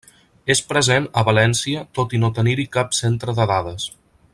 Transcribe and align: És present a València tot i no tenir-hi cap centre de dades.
És 0.53 0.61
present 0.71 1.05
a 1.21 1.25
València 1.27 1.85
tot 1.99 2.17
i 2.19 2.23
no 2.25 2.33
tenir-hi 2.41 2.69
cap 2.79 3.01
centre 3.05 3.41
de 3.43 3.49
dades. 3.57 3.91